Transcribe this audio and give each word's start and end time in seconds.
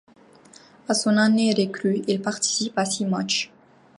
À 0.89 0.95
son 0.95 1.15
année 1.17 1.53
recrue, 1.53 2.01
il 2.07 2.23
participe 2.23 2.75
à 2.75 2.85
six 2.85 3.05
matchs. 3.05 3.51